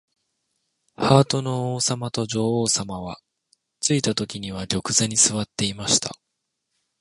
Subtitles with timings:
[0.95, 3.19] ハートの王さまと女王さまは、
[3.81, 6.15] ついたときには玉座にすわっていました。